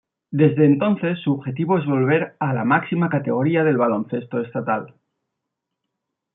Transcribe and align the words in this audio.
Desde 0.31 0.65
entonces 0.65 1.19
su 1.23 1.31
objetivo 1.31 1.77
es 1.77 1.85
volver 1.85 2.35
a 2.39 2.53
la 2.55 2.63
máxima 2.65 3.07
categoría 3.07 3.63
del 3.63 3.77
baloncesto 3.77 4.41
estatal. 4.41 4.95